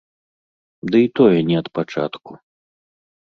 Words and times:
Дый 0.91 1.05
тое 1.17 1.39
не 1.49 1.55
ад 1.61 1.67
пачатку. 1.79 2.33